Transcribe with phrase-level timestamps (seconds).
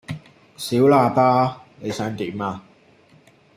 [0.57, 1.61] 小喇叭呀！
[1.79, 2.63] 你想點呀